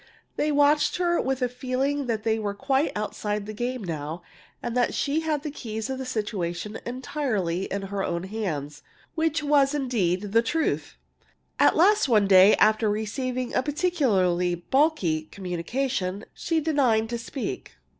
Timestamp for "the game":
3.45-3.83